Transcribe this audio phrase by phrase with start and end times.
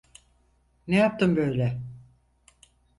[0.87, 1.79] Ne yaptın böyle?